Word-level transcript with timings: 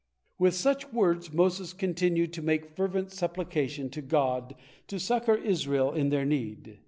With 0.39 0.55
such 0.55 0.91
words 0.91 1.31
Moses 1.31 1.73
continued 1.73 2.33
to 2.33 2.41
make 2.41 2.75
fervent 2.75 3.11
supplication 3.11 3.91
to 3.91 4.01
God 4.01 4.55
to 4.87 4.99
succor 4.99 5.35
Israel 5.35 5.91
in 5.93 6.09
their 6.09 6.25
need. 6.25 6.79